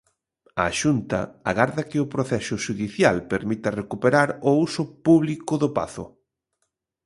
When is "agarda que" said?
1.51-1.99